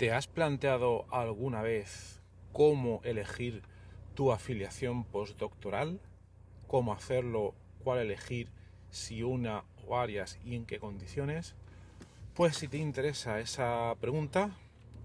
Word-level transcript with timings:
¿Te 0.00 0.12
has 0.12 0.28
planteado 0.28 1.04
alguna 1.10 1.60
vez 1.60 2.22
cómo 2.54 3.02
elegir 3.04 3.60
tu 4.14 4.32
afiliación 4.32 5.04
postdoctoral? 5.04 6.00
¿Cómo 6.66 6.94
hacerlo? 6.94 7.54
¿Cuál 7.84 7.98
elegir? 7.98 8.48
Si 8.88 9.22
una 9.22 9.62
o 9.84 9.90
varias 9.90 10.38
y 10.42 10.54
en 10.54 10.64
qué 10.64 10.78
condiciones? 10.78 11.54
Pues 12.32 12.56
si 12.56 12.66
te 12.66 12.78
interesa 12.78 13.40
esa 13.40 13.94
pregunta, 14.00 14.56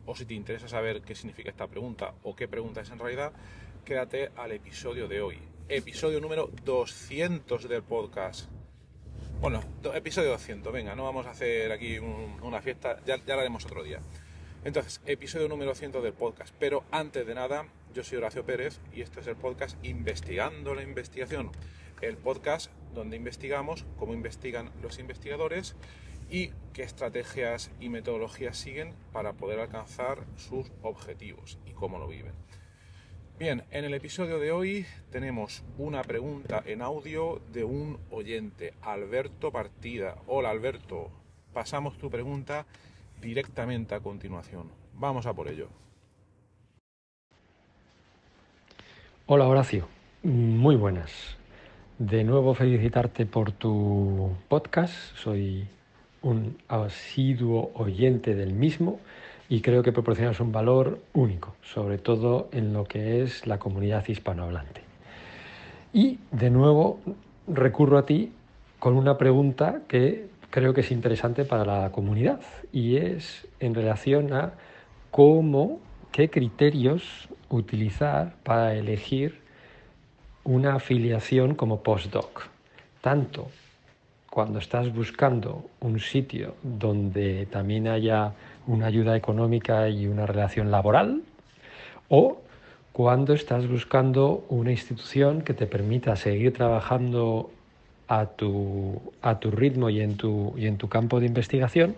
o 0.06 0.16
si 0.16 0.26
te 0.26 0.34
interesa 0.34 0.70
saber 0.70 1.02
qué 1.02 1.14
significa 1.14 1.50
esta 1.50 1.68
pregunta 1.68 2.14
o 2.24 2.34
qué 2.34 2.48
pregunta 2.48 2.80
es 2.80 2.90
en 2.90 3.00
realidad, 3.00 3.34
quédate 3.84 4.32
al 4.38 4.54
episodio 4.54 5.10
de 5.10 5.20
hoy. 5.20 5.40
Episodio 5.68 6.22
número 6.22 6.50
200 6.64 7.68
del 7.68 7.84
podcast. 7.84 8.50
Bueno, 9.42 9.62
episodio 9.94 10.30
200, 10.30 10.72
venga, 10.72 10.96
no 10.96 11.04
vamos 11.04 11.26
a 11.26 11.32
hacer 11.32 11.70
aquí 11.74 12.00
una 12.00 12.62
fiesta, 12.62 13.04
ya, 13.06 13.18
ya 13.26 13.36
lo 13.36 13.42
haremos 13.42 13.66
otro 13.66 13.84
día. 13.84 14.00
Entonces, 14.66 15.00
episodio 15.06 15.48
número 15.48 15.76
100 15.76 15.92
del 15.92 16.14
podcast. 16.14 16.52
Pero 16.58 16.86
antes 16.90 17.28
de 17.28 17.36
nada, 17.36 17.68
yo 17.94 18.04
soy 18.04 18.18
Horacio 18.18 18.48
Pérez 18.48 18.80
y 18.96 19.02
este 19.02 19.20
es 19.20 19.28
el 19.28 19.36
podcast 19.36 19.78
Investigando 19.86 20.74
la 20.74 20.82
Investigación. 20.82 21.52
El 22.02 22.18
podcast 22.18 22.72
donde 22.96 23.16
investigamos 23.16 23.86
cómo 24.00 24.16
investigan 24.16 24.72
los 24.82 24.98
investigadores 24.98 25.76
y 26.32 26.50
qué 26.74 26.82
estrategias 26.82 27.70
y 27.80 27.90
metodologías 27.90 28.58
siguen 28.58 28.96
para 29.14 29.34
poder 29.34 29.60
alcanzar 29.60 30.26
sus 30.36 30.72
objetivos 30.82 31.60
y 31.68 31.74
cómo 31.74 32.00
lo 32.00 32.08
viven. 32.08 32.34
Bien, 33.38 33.66
en 33.70 33.86
el 33.86 33.94
episodio 33.94 34.40
de 34.40 34.52
hoy 34.52 34.88
tenemos 35.12 35.64
una 35.78 36.02
pregunta 36.02 36.64
en 36.66 36.82
audio 36.82 37.40
de 37.54 37.66
un 37.66 38.00
oyente, 38.10 38.74
Alberto 38.82 39.52
Partida. 39.52 40.16
Hola 40.26 40.50
Alberto, 40.50 41.12
pasamos 41.54 42.00
tu 42.00 42.10
pregunta 42.10 42.66
directamente 43.26 43.96
a 43.96 44.00
continuación. 44.00 44.70
Vamos 44.94 45.26
a 45.26 45.34
por 45.34 45.48
ello. 45.48 45.68
Hola 49.26 49.48
Horacio, 49.48 49.88
muy 50.22 50.76
buenas. 50.76 51.12
De 51.98 52.24
nuevo 52.24 52.54
felicitarte 52.54 53.26
por 53.26 53.52
tu 53.52 54.32
podcast. 54.48 54.94
Soy 55.16 55.68
un 56.22 56.58
asiduo 56.68 57.72
oyente 57.74 58.36
del 58.36 58.54
mismo 58.54 59.00
y 59.50 59.62
creo 59.62 59.82
que 59.82 59.92
proporcionas 59.92 60.40
un 60.40 60.52
valor 60.52 61.00
único, 61.14 61.56
sobre 61.64 61.98
todo 61.98 62.50
en 62.52 62.74
lo 62.74 62.84
que 62.84 63.24
es 63.24 63.48
la 63.48 63.58
comunidad 63.58 64.08
hispanohablante. 64.08 64.82
Y 65.94 66.20
de 66.32 66.52
nuevo 66.52 67.00
recurro 67.48 67.98
a 67.98 68.06
ti 68.06 68.32
con 68.78 68.96
una 68.96 69.18
pregunta 69.18 69.82
que 69.88 70.30
creo 70.56 70.74
que 70.74 70.80
es 70.80 70.92
interesante 70.92 71.44
para 71.44 71.66
la 71.66 71.92
comunidad 71.92 72.40
y 72.72 72.96
es 72.96 73.46
en 73.60 73.76
relación 73.76 74.32
a 74.32 74.54
cómo, 75.12 75.82
qué 76.14 76.30
criterios 76.30 77.28
utilizar 77.50 78.36
para 78.42 78.74
elegir 78.74 79.42
una 80.46 80.76
afiliación 80.76 81.56
como 81.56 81.84
postdoc. 81.84 82.48
Tanto 83.02 83.50
cuando 84.30 84.60
estás 84.60 84.94
buscando 84.96 85.66
un 85.82 86.00
sitio 86.00 86.56
donde 86.64 87.48
también 87.48 87.90
haya 87.90 88.32
una 88.66 88.86
ayuda 88.86 89.18
económica 89.18 89.90
y 89.90 90.08
una 90.08 90.26
relación 90.26 90.72
laboral, 90.72 91.24
o 92.08 92.38
cuando 92.94 93.34
estás 93.34 93.68
buscando 93.68 94.46
una 94.48 94.72
institución 94.72 95.42
que 95.42 95.54
te 95.54 95.68
permita 95.68 96.16
seguir 96.16 96.54
trabajando 96.54 97.52
a 98.08 98.26
tu, 98.28 99.02
a 99.22 99.40
tu 99.40 99.52
ritmo 99.52 99.90
y 99.90 100.02
en 100.02 100.18
tu, 100.18 100.54
y 100.58 100.68
en 100.68 100.78
tu 100.78 100.88
campo 100.90 101.20
de 101.20 101.28
investigación 101.28 101.96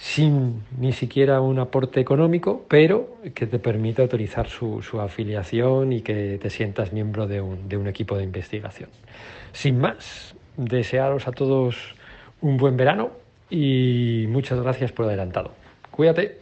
sin 0.00 0.62
ni 0.78 0.92
siquiera 0.94 1.42
un 1.42 1.58
aporte 1.58 2.00
económico, 2.00 2.64
pero 2.68 3.18
que 3.34 3.46
te 3.46 3.58
permita 3.58 4.00
autorizar 4.00 4.48
su, 4.48 4.80
su 4.80 4.98
afiliación 4.98 5.92
y 5.92 6.00
que 6.00 6.38
te 6.40 6.48
sientas 6.48 6.90
miembro 6.94 7.26
de 7.26 7.42
un, 7.42 7.68
de 7.68 7.76
un, 7.76 7.86
equipo 7.86 8.16
de 8.16 8.24
investigación. 8.24 8.88
Sin 9.52 9.78
más, 9.78 10.34
desearos 10.56 11.28
a 11.28 11.32
todos 11.32 11.94
un 12.40 12.56
buen 12.56 12.78
verano 12.78 13.10
y 13.50 14.24
muchas 14.30 14.58
gracias 14.62 14.90
por 14.90 15.04
adelantado. 15.04 15.52
Cuídate. 15.90 16.38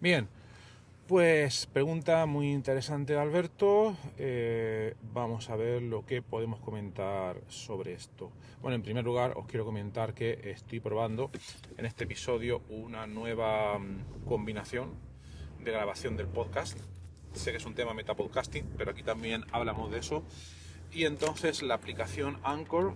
Bien, 0.00 0.28
pues 1.06 1.66
pregunta 1.66 2.26
muy 2.26 2.50
interesante 2.50 3.16
Alberto. 3.16 3.96
Eh, 4.18 4.94
vamos 5.12 5.50
a 5.50 5.56
ver 5.56 5.82
lo 5.82 6.04
que 6.04 6.20
podemos 6.22 6.60
comentar 6.60 7.40
sobre 7.48 7.92
esto. 7.92 8.32
Bueno, 8.60 8.74
en 8.74 8.82
primer 8.82 9.04
lugar 9.04 9.34
os 9.36 9.46
quiero 9.46 9.64
comentar 9.64 10.14
que 10.14 10.50
estoy 10.50 10.80
probando 10.80 11.30
en 11.76 11.86
este 11.86 12.04
episodio 12.04 12.62
una 12.68 13.06
nueva 13.06 13.78
mm, 13.78 14.26
combinación 14.26 14.94
de 15.62 15.70
grabación 15.70 16.16
del 16.16 16.26
podcast. 16.26 16.78
Sé 17.34 17.52
que 17.52 17.58
es 17.58 17.66
un 17.66 17.74
tema 17.74 17.94
metapodcasting, 17.94 18.66
pero 18.76 18.90
aquí 18.90 19.02
también 19.02 19.44
hablamos 19.52 19.92
de 19.92 19.98
eso. 19.98 20.24
Y 20.92 21.04
entonces 21.04 21.62
la 21.62 21.74
aplicación 21.74 22.38
Anchor, 22.42 22.94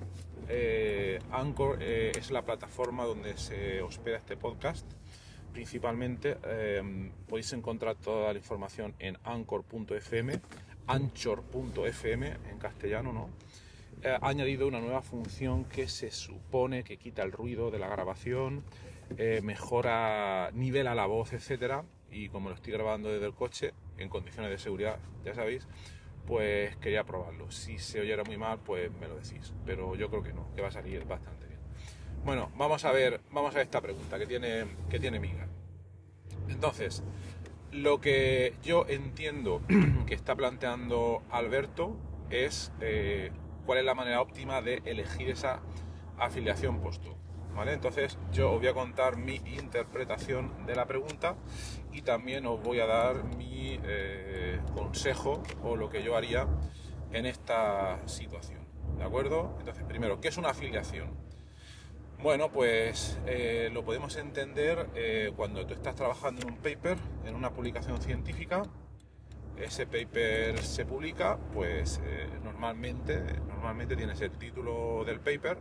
eh, 0.48 1.21
Anchor 1.31 1.78
eh, 1.81 2.12
es 2.16 2.31
la 2.31 2.42
plataforma 2.42 3.04
donde 3.04 3.37
se 3.37 3.82
hospeda 3.82 4.16
este 4.16 4.37
podcast 4.37 4.87
principalmente 5.53 6.38
em, 6.44 7.11
podéis 7.28 7.53
encontrar 7.53 7.97
toda 7.97 8.33
la 8.33 8.38
información 8.38 8.94
en 8.99 9.16
anchor.fm, 9.25 10.41
anchor.fm 10.87 12.27
en 12.50 12.59
castellano, 12.59 13.12
¿no? 13.12 13.31
Eh, 14.03 14.16
ha 14.21 14.28
añadido 14.28 14.66
una 14.66 14.81
nueva 14.81 15.03
función 15.03 15.65
que 15.65 15.87
se 15.89 16.10
supone 16.10 16.84
que 16.84 16.97
quita 16.97 17.22
el 17.22 17.33
ruido 17.33 17.71
de 17.71 17.78
la 17.78 17.89
grabación, 17.89 18.65
eh, 19.19 19.41
mejora, 19.43 20.50
nivela 20.55 20.94
la 20.94 21.06
voz, 21.06 21.33
etcétera. 21.33 21.84
Y 22.10 22.28
como 22.28 22.49
lo 22.49 22.55
estoy 22.55 22.72
grabando 22.72 23.10
desde 23.10 23.27
el 23.27 23.34
coche, 23.34 23.72
en 23.99 24.09
condiciones 24.09 24.50
de 24.50 24.59
seguridad, 24.59 24.99
ya 25.25 25.34
sabéis, 25.34 25.69
pues 26.27 26.77
quería 26.77 27.05
probarlo. 27.05 27.50
Si 27.50 27.78
se 27.78 28.00
oyera 28.00 28.25
muy 28.25 28.39
mal, 28.39 28.59
pues 28.65 28.91
me 29.00 29.06
lo 29.06 29.16
decís. 29.16 29.53
Pero 29.66 29.94
yo 29.94 30.09
creo 30.09 30.22
que 30.22 30.33
no, 30.33 30.53
que 30.55 30.62
va 30.62 30.69
a 30.69 30.72
salir 30.72 31.05
bastante 31.05 31.50
bueno, 32.25 32.51
vamos 32.57 32.85
a 32.85 32.93
ver, 32.93 33.21
vamos 33.31 33.55
a 33.57 33.63
esta 33.63 33.81
pregunta 33.81 34.19
que 34.19 34.27
tiene, 34.27 34.67
que 34.91 34.99
tiene 34.99 35.19
Miga. 35.21 35.47
Entonces, 36.49 37.03
lo 37.73 38.01
que 38.01 38.55
yo 38.63 38.87
entiendo 38.89 39.63
que 40.07 40.15
está 40.15 40.35
planteando 40.35 41.23
Alberto 41.31 41.97
es 42.31 42.73
eh, 42.81 43.31
cuál 43.67 43.79
es 43.79 43.85
la 43.85 43.95
manera 43.95 44.21
óptima 44.21 44.61
de 44.63 44.83
elegir 44.85 45.31
esa 45.31 45.61
afiliación 46.19 46.81
puesto. 46.81 47.17
¿Vale? 47.55 47.73
Entonces 47.73 48.17
yo 48.33 48.53
os 48.53 48.59
voy 48.61 48.69
a 48.69 48.75
contar 48.75 49.17
mi 49.17 49.35
interpretación 49.35 50.67
de 50.67 50.77
la 50.77 50.87
pregunta 50.87 51.35
y 51.93 52.03
también 52.03 52.47
os 52.47 52.63
voy 52.63 52.79
a 52.79 52.87
dar 52.87 53.25
mi 53.37 53.79
eh, 53.83 54.61
consejo 54.75 55.43
o 55.65 55.75
lo 55.75 55.91
que 55.91 56.03
yo 56.05 56.17
haría 56.17 56.47
en 57.13 57.27
esta 57.27 57.99
situación. 58.07 58.61
¿De 58.97 59.05
acuerdo? 59.05 59.57
Entonces, 59.59 59.85
primero, 59.85 60.21
¿qué 60.21 60.29
es 60.29 60.37
una 60.37 60.51
afiliación? 60.51 61.11
Bueno, 62.23 62.53
pues 62.53 63.19
eh, 63.27 63.71
lo 63.73 63.83
podemos 63.83 64.15
entender 64.17 64.91
eh, 64.95 65.33
cuando 65.35 65.65
tú 65.65 65.73
estás 65.73 65.95
trabajando 65.95 66.43
en 66.43 66.53
un 66.53 66.59
paper, 66.59 66.99
en 67.25 67.35
una 67.35 67.51
publicación 67.51 67.99
científica, 68.03 68.63
ese 69.57 69.87
paper 69.87 70.59
se 70.59 70.85
publica, 70.85 71.39
pues 71.55 71.99
eh, 72.05 72.29
normalmente, 72.45 73.23
normalmente 73.49 73.97
tienes 73.97 74.21
el 74.21 74.33
título 74.33 75.03
del 75.07 75.21
paper, 75.21 75.59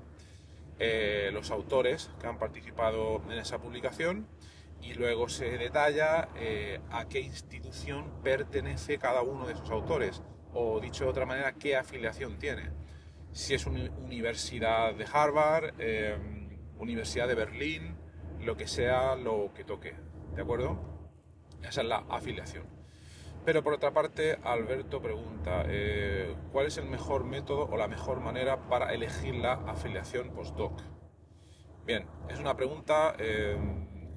los 1.31 1.50
autores 1.52 2.09
que 2.20 2.28
han 2.28 2.38
participado 2.38 3.22
en 3.30 3.38
esa 3.38 3.59
publicación 3.59 4.28
y 4.81 4.94
luego 4.94 5.28
se 5.28 5.58
detalla 5.58 6.30
a 6.90 7.06
qué 7.09 7.20
institución 7.20 8.22
pertenece 8.24 8.97
cada 8.97 9.22
uno 9.22 9.46
de 9.46 9.53
esos 9.53 9.70
autores 9.70 10.22
o 10.53 10.80
dicho 10.80 11.03
de 11.03 11.09
otra 11.09 11.26
manera, 11.26 11.53
qué 11.53 11.76
afiliación 11.76 12.38
tiene. 12.38 12.70
Si 13.34 13.53
es 13.53 13.66
una 13.66 13.91
universidad 13.91 14.94
de 14.94 15.06
Harvard, 15.12 15.74
Universidad 16.79 17.28
de 17.28 17.35
Berlín, 17.35 17.97
lo 18.40 18.56
que 18.56 18.67
sea 18.67 19.16
lo 19.16 19.53
que 19.53 19.64
toque, 19.64 19.96
¿de 20.35 20.41
acuerdo? 20.41 20.79
Esa 21.61 21.81
es 21.81 21.87
la 21.87 22.05
afiliación. 22.09 22.66
Pero 23.46 23.64
por 23.64 23.73
otra 23.73 23.91
parte, 23.91 24.37
Alberto 24.43 25.02
pregunta, 25.02 25.64
eh, 25.67 26.35
¿cuál 26.52 26.67
es 26.67 26.78
el 26.78 26.85
mejor 26.85 27.26
método 27.26 27.66
o 27.66 27.78
la 27.78 27.87
mejor 27.87 28.22
manera 28.22 28.70
para 28.70 28.93
elegir 28.93 29.35
la 29.35 29.53
afiliación 29.53 30.31
postdoc? 30.31 30.81
Bien, 31.85 32.05
es 32.29 32.40
una 32.40 32.55
pregunta 32.55 33.16
eh, 33.17 33.58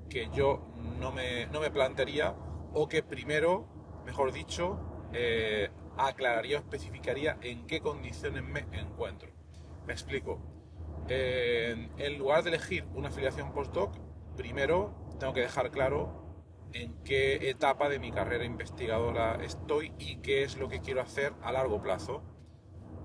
que 0.09 0.29
yo 0.33 0.75
no 0.99 1.11
me, 1.13 1.47
no 1.47 1.61
me, 1.61 1.71
plantearía 1.71 2.35
o 2.75 2.89
que 2.89 3.03
primero, 3.03 3.67
mejor 4.05 4.33
dicho, 4.33 4.79
eh, 5.13 5.71
aclararía 5.97 6.59
o 6.59 6.61
especificaría 6.61 7.39
en 7.41 7.67
qué 7.67 7.81
condiciones 7.81 8.45
me 8.45 8.67
encuentro. 8.73 9.31
Me 9.87 9.93
explico 9.93 10.62
en 11.09 12.19
lugar 12.19 12.43
de 12.43 12.51
elegir 12.51 12.85
una 12.95 13.09
afiliación 13.09 13.53
postdoc, 13.53 13.97
primero 14.37 14.95
tengo 15.19 15.33
que 15.33 15.41
dejar 15.41 15.71
claro 15.71 16.23
en 16.73 16.95
qué 17.05 17.51
etapa 17.51 17.89
de 17.89 17.99
mi 17.99 18.13
carrera 18.13 18.45
investigadora 18.45 19.39
estoy 19.43 19.93
y 19.99 20.17
qué 20.17 20.43
es 20.43 20.57
lo 20.57 20.69
que 20.69 20.81
quiero 20.81 21.01
hacer 21.01 21.33
a 21.43 21.53
largo 21.53 21.83
plazo, 21.83 22.23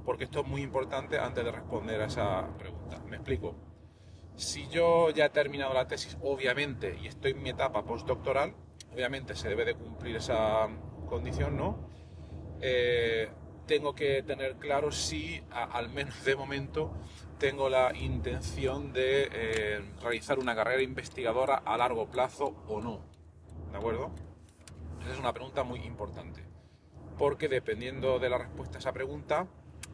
porque 0.05 0.23
esto 0.23 0.41
es 0.41 0.47
muy 0.47 0.61
importante 0.61 1.19
antes 1.19 1.43
de 1.43 1.51
responder 1.51 2.01
a 2.01 2.05
esa 2.05 2.57
pregunta. 2.57 2.99
Me 3.07 3.17
explico. 3.17 3.55
Si 4.35 4.67
yo 4.67 5.09
ya 5.09 5.25
he 5.25 5.29
terminado 5.29 5.73
la 5.73 5.87
tesis, 5.87 6.17
obviamente, 6.21 6.97
y 7.01 7.07
estoy 7.07 7.31
en 7.31 7.41
mi 7.41 7.49
etapa 7.49 7.83
postdoctoral, 7.83 8.55
obviamente 8.93 9.35
se 9.35 9.49
debe 9.49 9.65
de 9.65 9.75
cumplir 9.75 10.15
esa 10.15 10.67
condición, 11.07 11.57
¿no? 11.57 11.89
Eh, 12.61 13.29
tengo 13.65 13.95
que 13.95 14.23
tener 14.23 14.55
claro 14.57 14.91
si, 14.91 15.43
al 15.51 15.89
menos 15.89 16.23
de 16.23 16.35
momento, 16.35 16.93
tengo 17.39 17.69
la 17.69 17.95
intención 17.95 18.93
de 18.93 19.29
eh, 19.31 19.81
realizar 20.01 20.39
una 20.39 20.55
carrera 20.55 20.81
investigadora 20.81 21.55
a 21.55 21.77
largo 21.77 22.07
plazo 22.07 22.55
o 22.67 22.81
no. 22.81 22.99
¿De 23.71 23.77
acuerdo? 23.77 24.11
Esa 25.01 25.13
es 25.13 25.19
una 25.19 25.33
pregunta 25.33 25.63
muy 25.63 25.81
importante. 25.81 26.43
Porque 27.17 27.47
dependiendo 27.47 28.19
de 28.19 28.29
la 28.29 28.37
respuesta 28.37 28.77
a 28.77 28.79
esa 28.79 28.93
pregunta, 28.93 29.47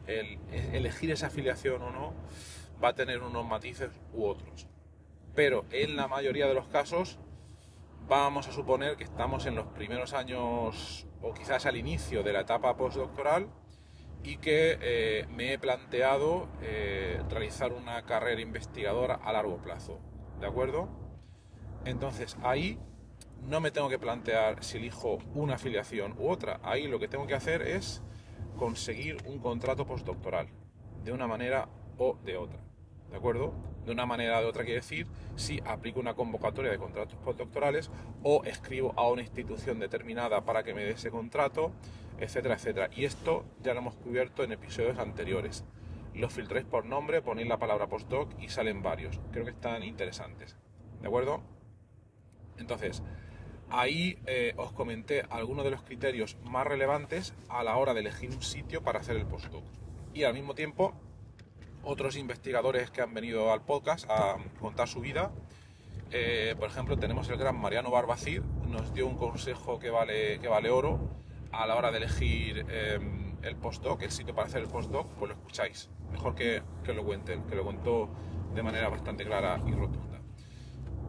el 0.06 0.38
elegir 0.72 1.10
esa 1.10 1.28
afiliación 1.28 1.82
o 1.82 1.90
no 1.90 2.14
va 2.82 2.88
a 2.88 2.94
tener 2.94 3.22
unos 3.22 3.46
matices 3.46 3.90
u 4.12 4.26
otros. 4.26 4.66
Pero 5.34 5.64
en 5.70 5.96
la 5.96 6.08
mayoría 6.08 6.46
de 6.46 6.54
los 6.54 6.66
casos 6.68 7.18
vamos 8.08 8.48
a 8.48 8.52
suponer 8.52 8.96
que 8.96 9.04
estamos 9.04 9.46
en 9.46 9.54
los 9.54 9.66
primeros 9.66 10.12
años 10.12 11.06
o 11.22 11.32
quizás 11.32 11.66
al 11.66 11.76
inicio 11.76 12.22
de 12.22 12.32
la 12.32 12.40
etapa 12.40 12.76
postdoctoral 12.76 13.48
y 14.24 14.38
que 14.38 14.78
eh, 14.80 15.26
me 15.36 15.52
he 15.52 15.58
planteado 15.58 16.48
eh, 16.62 17.22
realizar 17.28 17.72
una 17.72 18.02
carrera 18.06 18.40
investigadora 18.40 19.14
a 19.14 19.32
largo 19.32 19.58
plazo. 19.58 20.00
¿De 20.40 20.46
acuerdo? 20.46 20.88
Entonces 21.84 22.36
ahí 22.42 22.78
no 23.42 23.60
me 23.60 23.70
tengo 23.70 23.90
que 23.90 23.98
plantear 23.98 24.64
si 24.64 24.78
elijo 24.78 25.18
una 25.34 25.54
afiliación 25.54 26.14
u 26.18 26.30
otra. 26.30 26.58
Ahí 26.62 26.88
lo 26.88 26.98
que 26.98 27.08
tengo 27.08 27.26
que 27.26 27.34
hacer 27.34 27.62
es 27.62 28.02
conseguir 28.56 29.18
un 29.26 29.38
contrato 29.38 29.86
postdoctoral, 29.86 30.48
de 31.04 31.12
una 31.12 31.26
manera 31.26 31.68
o 31.98 32.16
de 32.24 32.38
otra. 32.38 32.58
¿De 33.10 33.16
acuerdo? 33.16 33.52
De 33.84 33.92
una 33.92 34.06
manera 34.06 34.38
o 34.38 34.42
de 34.42 34.46
otra 34.46 34.64
quiere 34.64 34.80
decir 34.80 35.06
si 35.36 35.60
aplico 35.66 36.00
una 36.00 36.14
convocatoria 36.14 36.70
de 36.70 36.78
contratos 36.78 37.18
postdoctorales 37.18 37.90
o 38.22 38.42
escribo 38.44 38.94
a 38.96 39.08
una 39.10 39.22
institución 39.22 39.78
determinada 39.78 40.44
para 40.44 40.62
que 40.62 40.74
me 40.74 40.84
dé 40.84 40.92
ese 40.92 41.10
contrato 41.10 41.72
etcétera, 42.18 42.54
etcétera. 42.54 42.90
Y 42.94 43.04
esto 43.04 43.44
ya 43.62 43.74
lo 43.74 43.80
hemos 43.80 43.96
cubierto 43.96 44.44
en 44.44 44.52
episodios 44.52 44.98
anteriores. 44.98 45.64
Los 46.14 46.32
filtréis 46.32 46.64
por 46.64 46.84
nombre, 46.84 47.22
ponéis 47.22 47.48
la 47.48 47.58
palabra 47.58 47.88
postdoc 47.88 48.30
y 48.40 48.48
salen 48.48 48.82
varios. 48.82 49.20
Creo 49.32 49.44
que 49.44 49.50
están 49.50 49.82
interesantes. 49.82 50.56
¿De 51.00 51.08
acuerdo? 51.08 51.42
Entonces, 52.56 53.02
ahí 53.68 54.18
eh, 54.26 54.54
os 54.56 54.72
comenté 54.72 55.24
algunos 55.28 55.64
de 55.64 55.72
los 55.72 55.82
criterios 55.82 56.36
más 56.44 56.66
relevantes 56.66 57.34
a 57.48 57.64
la 57.64 57.76
hora 57.76 57.94
de 57.94 58.00
elegir 58.00 58.30
un 58.30 58.42
sitio 58.42 58.82
para 58.82 59.00
hacer 59.00 59.16
el 59.16 59.26
postdoc. 59.26 59.64
Y 60.12 60.22
al 60.22 60.34
mismo 60.34 60.54
tiempo, 60.54 60.94
otros 61.84 62.16
investigadores 62.16 62.90
que 62.90 63.02
han 63.02 63.14
venido 63.14 63.52
al 63.52 63.62
podcast 63.62 64.08
a 64.10 64.36
contar 64.60 64.88
su 64.88 65.00
vida. 65.00 65.32
Eh, 66.10 66.54
por 66.58 66.68
ejemplo, 66.68 66.96
tenemos 66.96 67.28
el 67.28 67.36
gran 67.36 67.58
Mariano 67.58 67.90
Barbacid, 67.90 68.40
nos 68.68 68.92
dio 68.94 69.06
un 69.06 69.16
consejo 69.16 69.78
que 69.78 69.90
vale, 69.90 70.38
que 70.40 70.48
vale 70.48 70.70
oro 70.70 71.00
a 71.52 71.66
la 71.66 71.76
hora 71.76 71.90
de 71.90 71.98
elegir 71.98 72.66
em, 72.68 73.36
el 73.42 73.56
postdoc, 73.56 74.02
el 74.02 74.10
sitio 74.10 74.34
para 74.34 74.48
hacer 74.48 74.62
el 74.62 74.68
postdoc, 74.68 75.08
pues 75.18 75.30
lo 75.30 75.34
escucháis. 75.34 75.88
Mejor 76.10 76.34
que, 76.34 76.62
que 76.84 76.92
lo 76.92 77.04
cuenten, 77.04 77.44
que 77.44 77.54
lo 77.54 77.64
contó 77.64 78.08
de 78.54 78.62
manera 78.62 78.88
bastante 78.88 79.24
clara 79.24 79.60
y 79.66 79.72
rotunda. 79.72 80.20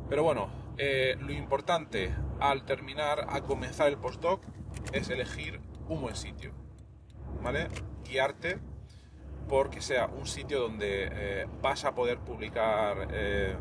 Pero 0.10 0.24
bueno, 0.24 0.50
eh, 0.78 1.16
lo 1.20 1.32
importante 1.32 2.14
al 2.40 2.66
terminar, 2.66 3.28
a 3.30 3.42
comenzar 3.42 3.88
el 3.88 3.98
postdoc, 3.98 4.42
es 4.92 5.10
elegir 5.10 5.62
un 5.88 6.02
buen 6.02 6.16
sitio. 6.16 6.52
¿Vale? 7.42 7.68
Guiarte 8.04 8.60
porque 9.48 9.82
sea 9.82 10.08
un 10.08 10.26
sitio 10.26 10.62
donde 10.62 11.10
eh, 11.12 11.48
vas 11.62 11.86
a 11.86 11.94
poder 11.94 12.20
publicar 12.20 13.08
eh, 13.12 13.56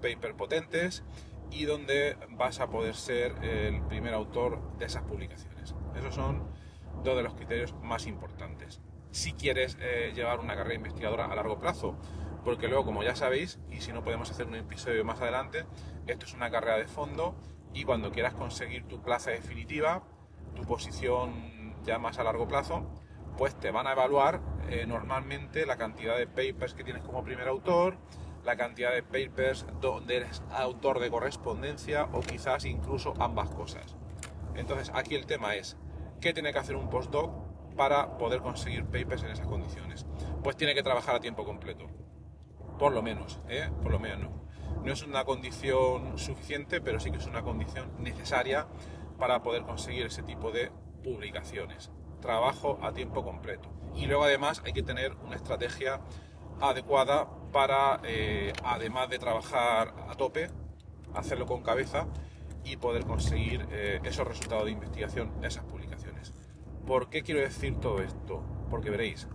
papers 0.00 0.34
potentes 0.34 1.04
y 1.50 1.64
donde 1.64 2.16
vas 2.30 2.60
a 2.60 2.68
poder 2.68 2.94
ser 2.94 3.32
el 3.42 3.82
primer 3.82 4.14
autor 4.14 4.76
de 4.78 4.86
esas 4.86 5.02
publicaciones. 5.02 5.74
Esos 5.94 6.14
son 6.14 6.50
dos 7.02 7.16
de 7.16 7.22
los 7.22 7.34
criterios 7.34 7.74
más 7.82 8.06
importantes. 8.06 8.80
Si 9.10 9.32
quieres 9.32 9.78
eh, 9.80 10.12
llevar 10.14 10.40
una 10.40 10.56
carrera 10.56 10.74
investigadora 10.74 11.26
a 11.26 11.34
largo 11.34 11.58
plazo, 11.58 11.96
porque 12.44 12.68
luego, 12.68 12.84
como 12.84 13.02
ya 13.02 13.16
sabéis, 13.16 13.58
y 13.70 13.80
si 13.80 13.92
no 13.92 14.04
podemos 14.04 14.30
hacer 14.30 14.46
un 14.46 14.54
episodio 14.54 15.04
más 15.04 15.20
adelante, 15.20 15.66
esto 16.06 16.26
es 16.26 16.34
una 16.34 16.50
carrera 16.50 16.76
de 16.76 16.86
fondo 16.86 17.34
y 17.72 17.84
cuando 17.84 18.10
quieras 18.12 18.34
conseguir 18.34 18.86
tu 18.86 19.02
plaza 19.02 19.30
definitiva, 19.30 20.02
tu 20.54 20.62
posición 20.64 21.74
ya 21.84 21.98
más 21.98 22.18
a 22.18 22.24
largo 22.24 22.46
plazo, 22.48 22.86
pues 23.36 23.54
te 23.54 23.70
van 23.70 23.86
a 23.86 23.92
evaluar 23.92 24.40
eh, 24.68 24.86
normalmente 24.86 25.66
la 25.66 25.76
cantidad 25.76 26.16
de 26.16 26.26
papers 26.26 26.74
que 26.74 26.84
tienes 26.84 27.02
como 27.02 27.22
primer 27.22 27.48
autor, 27.48 27.96
la 28.44 28.56
cantidad 28.56 28.92
de 28.92 29.02
papers 29.02 29.66
donde 29.80 30.16
eres 30.16 30.42
autor 30.50 31.00
de 31.00 31.10
correspondencia 31.10 32.04
o 32.12 32.20
quizás 32.20 32.64
incluso 32.64 33.14
ambas 33.18 33.50
cosas. 33.50 33.96
Entonces 34.54 34.90
aquí 34.94 35.14
el 35.14 35.26
tema 35.26 35.54
es, 35.54 35.76
¿qué 36.20 36.32
tiene 36.32 36.52
que 36.52 36.58
hacer 36.58 36.76
un 36.76 36.88
postdoc 36.88 37.30
para 37.76 38.16
poder 38.16 38.40
conseguir 38.40 38.84
papers 38.84 39.22
en 39.24 39.30
esas 39.30 39.46
condiciones? 39.46 40.06
Pues 40.42 40.56
tiene 40.56 40.74
que 40.74 40.82
trabajar 40.82 41.16
a 41.16 41.20
tiempo 41.20 41.44
completo, 41.44 41.86
por 42.78 42.92
lo 42.92 43.02
menos, 43.02 43.40
¿eh? 43.48 43.70
por 43.82 43.92
lo 43.92 43.98
menos. 43.98 44.30
No 44.82 44.92
es 44.92 45.02
una 45.02 45.24
condición 45.24 46.16
suficiente, 46.16 46.80
pero 46.80 47.00
sí 47.00 47.10
que 47.10 47.18
es 47.18 47.26
una 47.26 47.42
condición 47.42 47.90
necesaria 47.98 48.66
para 49.18 49.42
poder 49.42 49.62
conseguir 49.62 50.06
ese 50.06 50.22
tipo 50.22 50.52
de 50.52 50.70
publicaciones. 51.02 51.90
Trabajo 52.20 52.78
a 52.82 52.92
tiempo 52.92 53.24
completo. 53.24 53.68
Y 53.94 54.06
luego 54.06 54.24
además 54.24 54.62
hay 54.64 54.72
que 54.72 54.82
tener 54.82 55.14
una 55.24 55.36
estrategia 55.36 56.00
adecuada 56.60 57.28
para, 57.52 58.00
eh, 58.04 58.52
además 58.64 59.08
de 59.08 59.18
trabajar 59.18 59.94
a 60.08 60.14
tope, 60.14 60.50
hacerlo 61.14 61.46
con 61.46 61.62
cabeza 61.62 62.06
y 62.64 62.76
poder 62.76 63.04
conseguir 63.04 63.66
eh, 63.70 64.00
esos 64.04 64.26
resultados 64.26 64.66
de 64.66 64.72
investigación, 64.72 65.32
esas 65.42 65.64
publicaciones. 65.64 66.32
¿Por 66.86 67.08
qué 67.08 67.22
quiero 67.22 67.40
decir 67.40 67.78
todo 67.80 68.02
esto? 68.02 68.42
Porque 68.70 68.90
veréis, 68.90 69.28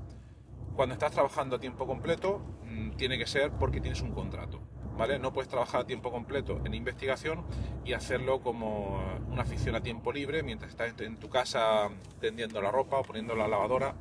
cuando 0.75 0.93
estás 0.93 1.11
trabajando 1.11 1.55
a 1.55 1.59
tiempo 1.59 1.85
completo, 1.85 2.39
mm, 2.63 2.91
tiene 2.91 3.17
que 3.17 3.25
ser 3.25 3.51
porque 3.51 3.81
tienes 3.81 4.01
un 4.01 4.11
contrato. 4.11 4.60
No 5.01 5.33
puedes 5.33 5.49
trabajar 5.49 5.81
a 5.81 5.85
tiempo 5.85 6.11
completo 6.11 6.61
en 6.63 6.75
investigación 6.75 7.43
y 7.83 7.93
hacerlo 7.93 8.41
como 8.41 9.01
una 9.31 9.41
afición 9.41 9.73
a 9.73 9.81
tiempo 9.81 10.13
libre 10.13 10.43
mientras 10.43 10.69
estás 10.69 10.93
en 11.01 11.17
tu 11.17 11.27
casa 11.27 11.89
tendiendo 12.19 12.61
la 12.61 12.69
ropa 12.69 12.99
o 12.99 13.03
poniendo 13.03 13.35
la 13.35 13.47
lavadora, 13.47 13.95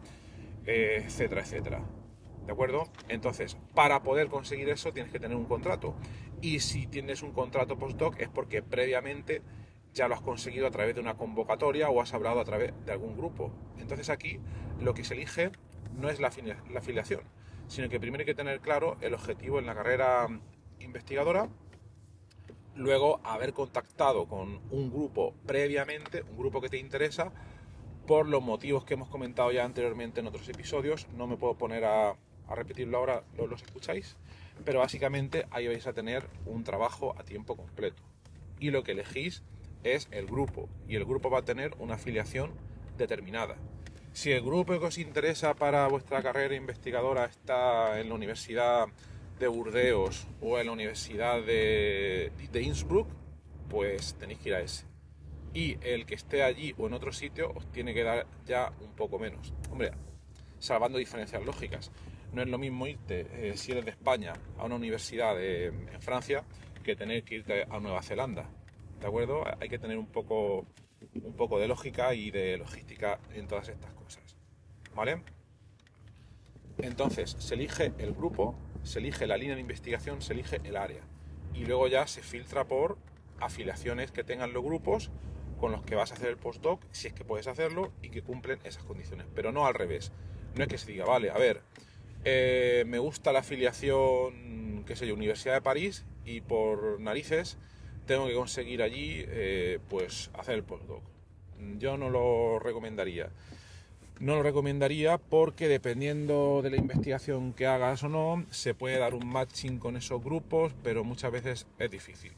eh, 0.66 1.02
etcétera, 1.06 1.40
etcétera. 1.40 1.80
¿De 2.44 2.52
acuerdo? 2.52 2.84
Entonces, 3.08 3.56
para 3.74 4.02
poder 4.02 4.28
conseguir 4.28 4.68
eso 4.68 4.92
tienes 4.92 5.10
que 5.10 5.18
tener 5.18 5.38
un 5.38 5.46
contrato. 5.46 5.94
Y 6.42 6.60
si 6.60 6.86
tienes 6.86 7.22
un 7.22 7.32
contrato 7.32 7.78
postdoc 7.78 8.20
es 8.20 8.28
porque 8.28 8.62
previamente 8.62 9.40
ya 9.94 10.06
lo 10.06 10.14
has 10.14 10.20
conseguido 10.20 10.66
a 10.66 10.70
través 10.70 10.94
de 10.94 11.00
una 11.00 11.14
convocatoria 11.14 11.88
o 11.88 12.02
has 12.02 12.12
hablado 12.12 12.40
a 12.40 12.44
través 12.44 12.74
de 12.84 12.92
algún 12.92 13.16
grupo. 13.16 13.50
Entonces 13.78 14.10
aquí 14.10 14.38
lo 14.78 14.92
que 14.92 15.04
se 15.04 15.14
elige 15.14 15.50
no 15.98 16.10
es 16.10 16.20
la, 16.20 16.28
afiliación, 16.76 17.22
sino 17.68 17.88
que 17.88 17.98
primero 17.98 18.20
hay 18.20 18.26
que 18.26 18.34
tener 18.34 18.60
claro 18.60 18.98
el 19.00 19.14
objetivo 19.14 19.58
en 19.58 19.66
la 19.66 19.74
carrera 19.74 20.28
investigadora, 20.80 21.48
luego 22.74 23.20
haber 23.24 23.52
contactado 23.52 24.26
con 24.26 24.60
un 24.70 24.90
grupo 24.90 25.34
previamente, 25.46 26.22
un 26.22 26.38
grupo 26.38 26.60
que 26.60 26.68
te 26.68 26.78
interesa, 26.78 27.32
por 28.06 28.26
los 28.26 28.42
motivos 28.42 28.84
que 28.84 28.94
hemos 28.94 29.08
comentado 29.08 29.52
ya 29.52 29.64
anteriormente 29.64 30.20
en 30.20 30.26
otros 30.26 30.48
episodios, 30.48 31.06
no 31.16 31.26
me 31.26 31.36
puedo 31.36 31.54
poner 31.54 31.84
a, 31.84 32.16
repetirlo 32.48 32.98
ahora, 32.98 33.22
los 33.36 33.62
escucháis, 33.62 34.16
pero 34.64 34.80
básicamente 34.80 35.46
ahí 35.52 35.68
vais 35.68 35.86
a 35.86 35.92
tener 35.92 36.26
un 36.46 36.64
trabajo 36.64 37.14
a 37.16 37.22
tiempo 37.22 37.56
completo. 37.56 38.02
Y 38.58 38.70
lo 38.70 38.82
que 38.82 38.92
elegís 38.92 39.44
es 39.84 40.08
el 40.10 40.26
grupo, 40.26 40.68
y 40.88 40.96
el 40.96 41.04
grupo 41.04 41.30
va 41.30 41.38
a 41.38 41.44
tener 41.44 41.76
una 41.78 41.94
afiliación 41.94 42.50
determinada. 42.98 43.56
Si 44.12 44.32
el 44.32 44.42
grupo 44.42 44.78
que 44.80 44.86
os 44.86 44.98
interesa 44.98 45.54
para 45.54 45.86
vuestra 45.86 46.20
carrera 46.20 46.56
investigadora 46.56 47.26
está 47.26 48.00
en 48.00 48.08
la 48.08 48.16
Universidad 48.16 48.88
de 49.40 49.48
Burdeos 49.48 50.28
o 50.40 50.58
en 50.58 50.66
la 50.66 50.72
Universidad 50.72 51.42
de, 51.42 52.30
de 52.52 52.62
Innsbruck, 52.62 53.08
pues 53.68 54.14
tenéis 54.14 54.38
que 54.38 54.50
ir 54.50 54.54
a 54.54 54.60
ese. 54.60 54.84
Y 55.52 55.78
el 55.82 56.06
que 56.06 56.14
esté 56.14 56.44
allí 56.44 56.74
o 56.78 56.86
en 56.86 56.92
otro 56.92 57.10
sitio 57.10 57.50
os 57.56 57.66
tiene 57.72 57.92
que 57.94 58.04
dar 58.04 58.26
ya 58.46 58.70
un 58.80 58.94
poco 58.94 59.18
menos. 59.18 59.52
Hombre, 59.70 59.92
salvando 60.58 60.98
diferencias 60.98 61.44
lógicas. 61.44 61.90
No 62.32 62.42
es 62.42 62.48
lo 62.48 62.58
mismo 62.58 62.86
irte, 62.86 63.26
eh, 63.32 63.56
si 63.56 63.72
eres 63.72 63.84
de 63.86 63.90
España, 63.90 64.34
a 64.58 64.66
una 64.66 64.76
universidad 64.76 65.42
en 65.42 66.00
Francia 66.00 66.44
que 66.84 66.94
tener 66.94 67.24
que 67.24 67.36
irte 67.36 67.66
a 67.68 67.80
Nueva 67.80 68.02
Zelanda. 68.02 68.46
¿De 69.00 69.06
acuerdo? 69.06 69.42
Hay 69.60 69.68
que 69.68 69.78
tener 69.78 69.96
un 69.96 70.06
poco, 70.06 70.66
un 71.14 71.32
poco 71.32 71.58
de 71.58 71.66
lógica 71.66 72.14
y 72.14 72.30
de 72.30 72.58
logística 72.58 73.18
en 73.32 73.48
todas 73.48 73.68
estas 73.70 73.92
cosas. 73.94 74.36
¿Vale? 74.94 75.22
Entonces, 76.78 77.36
se 77.38 77.54
elige 77.54 77.92
el 77.98 78.12
grupo, 78.12 78.54
se 78.82 78.98
elige 78.98 79.26
la 79.26 79.36
línea 79.36 79.54
de 79.54 79.60
investigación, 79.60 80.22
se 80.22 80.32
elige 80.32 80.60
el 80.64 80.76
área. 80.76 81.02
Y 81.54 81.64
luego 81.64 81.88
ya 81.88 82.06
se 82.06 82.22
filtra 82.22 82.66
por 82.66 82.98
afiliaciones 83.40 84.12
que 84.12 84.24
tengan 84.24 84.52
los 84.52 84.62
grupos 84.62 85.10
con 85.58 85.72
los 85.72 85.82
que 85.82 85.94
vas 85.94 86.10
a 86.10 86.14
hacer 86.14 86.28
el 86.28 86.36
postdoc, 86.36 86.82
si 86.90 87.08
es 87.08 87.12
que 87.12 87.24
puedes 87.24 87.46
hacerlo, 87.46 87.92
y 88.02 88.10
que 88.10 88.22
cumplen 88.22 88.60
esas 88.64 88.84
condiciones. 88.84 89.26
Pero 89.34 89.52
no 89.52 89.66
al 89.66 89.74
revés. 89.74 90.12
No 90.54 90.62
es 90.62 90.68
que 90.68 90.78
se 90.78 90.90
diga, 90.90 91.04
vale, 91.04 91.30
a 91.30 91.38
ver, 91.38 91.62
eh, 92.24 92.84
me 92.86 92.98
gusta 92.98 93.32
la 93.32 93.40
afiliación 93.40 94.60
qué 94.90 94.96
sé 94.96 95.06
yo, 95.06 95.14
Universidad 95.14 95.54
de 95.54 95.60
París 95.60 96.04
y 96.24 96.40
por 96.40 97.00
narices 97.00 97.58
tengo 98.06 98.26
que 98.26 98.34
conseguir 98.34 98.82
allí, 98.82 99.24
eh, 99.28 99.78
pues, 99.88 100.30
hacer 100.34 100.56
el 100.56 100.64
postdoc. 100.64 101.02
Yo 101.78 101.96
no 101.96 102.10
lo 102.10 102.58
recomendaría. 102.58 103.30
No 104.20 104.34
lo 104.34 104.42
recomendaría 104.42 105.16
porque 105.16 105.66
dependiendo 105.66 106.60
de 106.62 106.68
la 106.68 106.76
investigación 106.76 107.54
que 107.54 107.66
hagas 107.66 108.02
o 108.02 108.10
no, 108.10 108.44
se 108.50 108.74
puede 108.74 108.98
dar 108.98 109.14
un 109.14 109.26
matching 109.26 109.78
con 109.78 109.96
esos 109.96 110.22
grupos, 110.22 110.74
pero 110.82 111.04
muchas 111.04 111.32
veces 111.32 111.66
es 111.78 111.90
difícil. 111.90 112.32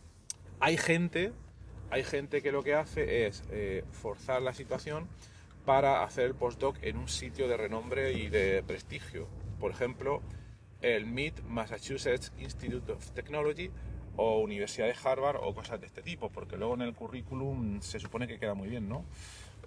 Hay 0.61 0.77
gente, 0.77 1.33
hay 1.91 2.05
gente 2.05 2.41
que 2.41 2.53
lo 2.53 2.63
que 2.63 2.75
hace 2.75 3.27
es 3.27 3.43
eh, 3.51 3.83
forzar 3.91 4.43
la 4.43 4.55
situación 4.55 5.09
para 5.65 6.05
hacer 6.05 6.27
el 6.27 6.37
postdoc 6.37 6.77
en 6.83 6.99
un 6.99 7.09
sitio 7.09 7.49
de 7.49 7.57
renombre 7.57 8.13
y 8.13 8.29
de 8.29 8.63
prestigio. 8.63 9.27
Por 9.59 9.73
ejemplo, 9.73 10.23
el 10.83 11.07
MIT, 11.07 11.43
Massachusetts 11.49 12.33
Institute 12.39 12.93
of 12.93 13.11
Technology, 13.11 13.73
o 14.15 14.39
Universidad 14.39 14.87
de 14.87 14.95
Harvard, 15.03 15.39
o 15.43 15.53
cosas 15.53 15.81
de 15.81 15.87
este 15.87 16.03
tipo, 16.03 16.31
porque 16.31 16.57
luego 16.57 16.75
en 16.75 16.83
el 16.83 16.95
currículum 16.95 17.81
se 17.81 17.99
supone 17.99 18.29
que 18.29 18.39
queda 18.39 18.55
muy 18.55 18.69
bien, 18.69 18.89
¿no? 18.89 19.05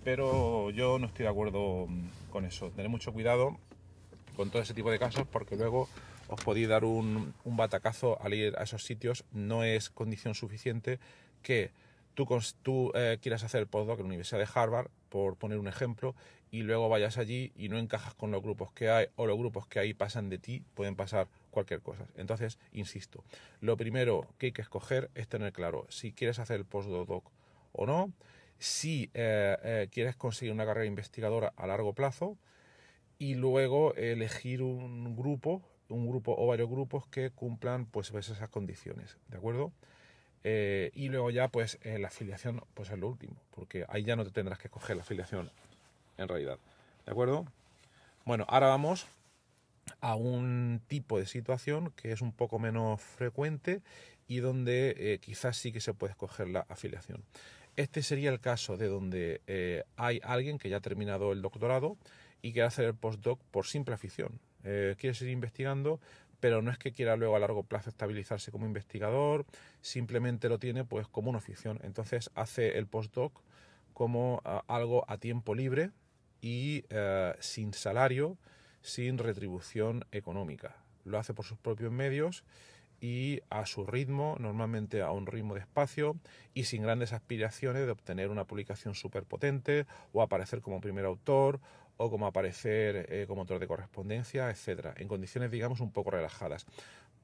Pero 0.05 0.69
yo 0.69 1.00
no 1.00 1.07
estoy 1.07 1.24
de 1.24 1.29
acuerdo 1.29 1.88
mm, 1.88 2.29
con 2.29 2.45
eso. 2.45 2.69
Tened 2.69 2.89
mucho 2.89 3.12
cuidado 3.12 3.57
con 4.35 4.51
todo 4.51 4.62
ese 4.62 4.75
tipo 4.75 4.91
de 4.91 5.00
casos, 5.00 5.25
porque 5.27 5.55
luego 5.55 5.89
os 6.27 6.39
podéis 6.43 6.67
dar 6.67 6.85
un, 6.85 7.33
batacazo 7.43 8.21
al 8.21 8.35
ir 8.35 8.55
a 8.57 8.63
esos 8.63 8.83
sitios. 8.83 9.25
No 9.31 9.63
es 9.63 9.89
condición 9.89 10.35
suficiente 10.35 11.00
que 11.41 11.71
tú, 12.13 12.27
tú 12.62 12.91
eh, 12.93 13.17
quieras 13.19 13.43
hacer 13.43 13.62
el 13.62 13.67
postdoc 13.67 13.97
en 13.97 14.03
la 14.03 14.09
Universidad 14.09 14.39
de 14.39 14.47
Harvard, 14.53 14.89
por 15.09 15.38
poner 15.38 15.57
un 15.57 15.67
ejemplo, 15.67 16.13
y 16.51 16.62
luego 16.62 16.88
vayas 16.88 17.17
allí 17.17 17.51
y 17.55 17.69
no 17.69 17.79
encajas 17.79 18.13
con 18.13 18.29
los 18.29 18.43
grupos 18.43 18.71
que 18.74 18.91
hay 18.91 19.07
o 19.15 19.25
los 19.25 19.39
grupos 19.39 19.65
que 19.65 19.79
ahí 19.79 19.95
pasan 19.95 20.29
de 20.29 20.38
ti, 20.38 20.62
pueden 20.75 20.95
pasar 20.95 21.27
cualquier 21.50 21.81
cosa. 21.81 22.05
Entonces, 22.15 22.59
insisto, 22.74 23.24
lo 23.59 23.75
primero 23.75 24.27
que 24.38 24.47
hay 24.47 24.51
que 24.51 24.62
escoger 24.62 25.09
es 25.15 25.27
tener 25.27 25.51
claro 25.51 25.88
si 25.89 26.12
quieres 26.12 26.38
hacer 26.38 26.57
el 26.57 26.65
postdoc 26.65 27.31
o 27.71 27.85
no, 27.88 28.12
si 28.59 29.09
eh, 29.13 29.57
eh, 29.63 29.88
quieres 29.91 30.15
conseguir 30.15 30.53
una 30.53 30.65
carrera 30.65 30.85
investigadora 30.85 31.53
a 31.55 31.67
largo 31.67 31.93
plazo 31.93 32.38
y 33.17 33.35
luego 33.35 33.93
elegir 33.95 34.62
un 34.62 35.15
grupo, 35.15 35.62
un 35.89 36.07
grupo 36.07 36.35
o 36.38 36.47
varios 36.47 36.69
grupos 36.69 37.07
que 37.07 37.29
cumplan 37.31 37.85
pues 37.85 38.12
esas 38.12 38.50
condiciones, 38.50 39.17
¿de 39.29 39.38
acuerdo? 39.38 39.71
Eh, 40.43 40.91
y 40.93 41.09
luego 41.09 41.31
ya, 41.31 41.47
pues, 41.47 41.79
la 41.83 42.09
afiliación, 42.09 42.63
pues 42.74 42.91
es 42.91 43.00
lo 43.00 43.07
último, 43.07 43.35
porque 43.55 43.85
ahí 43.89 44.03
ya 44.03 44.15
no 44.15 44.24
te 44.24 44.31
tendrás 44.31 44.59
que 44.59 44.67
escoger 44.67 44.95
la 44.95 45.01
afiliación, 45.01 45.50
en 46.17 46.27
realidad. 46.27 46.59
¿De 47.05 47.12
acuerdo? 47.12 47.45
Bueno, 48.25 48.45
ahora 48.47 48.67
vamos 48.67 49.07
a 50.01 50.15
un 50.15 50.81
tipo 50.88 51.17
de 51.17 51.25
situación 51.25 51.91
que 51.95 52.12
es 52.12 52.21
un 52.21 52.31
poco 52.31 52.59
menos 52.59 53.01
frecuente 53.01 53.81
y 54.27 54.38
donde 54.38 55.19
quizás 55.24 55.57
sí 55.57 55.71
que 55.71 55.79
se 55.79 55.93
puede 55.93 56.12
escoger 56.12 56.47
la 56.50 56.65
afiliación. 56.69 57.24
Este 57.75 58.03
sería 58.03 58.29
el 58.29 58.39
caso 58.39 58.77
de 58.77 58.88
donde 58.88 59.84
hay 59.98 60.22
alguien 60.24 60.58
que 60.58 60.70
ya 60.70 60.77
ha 60.77 60.82
terminado 60.82 61.32
el 61.32 61.41
doctorado 61.41 61.98
y 62.41 62.53
quiere 62.53 62.67
hacer 62.67 62.86
el 62.86 62.96
postdoc 62.96 63.41
por 63.51 63.65
simple 63.65 63.94
afición. 63.94 64.39
quiere 64.62 65.13
seguir 65.13 65.34
investigando, 65.34 66.00
pero 66.39 66.62
no 66.62 66.72
es 66.72 66.77
que 66.77 66.91
quiera 66.91 67.15
luego 67.15 67.36
a 67.36 67.39
largo 67.39 67.63
plazo 67.63 67.89
estabilizarse 67.89 68.51
como 68.51 68.65
investigador, 68.65 69.46
simplemente 69.82 70.48
lo 70.48 70.60
tiene 70.60 70.86
pues 70.86 71.08
como 71.08 71.29
una 71.29 71.39
afición. 71.39 71.79
Entonces 71.84 72.29
hace 72.36 72.77
el 72.77 72.88
postdoc 72.88 73.41
como 73.94 74.41
algo 74.67 75.05
a 75.10 75.17
tiempo 75.17 75.55
libre 75.55 75.91
y 76.41 76.84
eh, 76.89 77.34
sin 77.39 77.74
salario, 77.74 78.38
sin 78.82 79.17
retribución 79.17 80.05
económica. 80.12 80.75
Lo 81.05 81.17
hace 81.17 81.34
por 81.34 81.46
sus 81.46 81.58
propios 81.58 81.91
medios 81.91 82.44
y 83.05 83.43
a 83.51 83.67
su 83.67 83.85
ritmo, 83.85 84.35
normalmente 84.39 85.03
a 85.03 85.12
un 85.12 85.27
ritmo 85.27 85.53
de 85.53 85.59
espacio 85.59 86.15
y 86.55 86.63
sin 86.63 86.81
grandes 86.81 87.13
aspiraciones 87.13 87.85
de 87.85 87.91
obtener 87.91 88.29
una 88.31 88.45
publicación 88.45 88.95
súper 88.95 89.25
potente 89.25 89.85
o 90.12 90.24
aparecer 90.24 90.59
como 90.59 90.81
primer 90.81 91.05
autor 91.05 91.59
o 91.97 92.09
como 92.09 92.25
aparecer 92.25 93.05
eh, 93.09 93.25
como 93.27 93.41
autor 93.41 93.59
de 93.59 93.67
correspondencia, 93.67 94.50
etcétera, 94.50 94.95
en 94.97 95.07
condiciones, 95.07 95.51
digamos, 95.51 95.81
un 95.81 95.91
poco 95.91 96.09
relajadas. 96.09 96.65